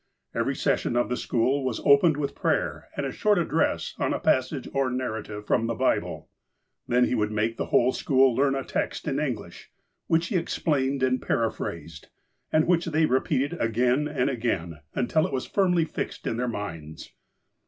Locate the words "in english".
9.07-9.69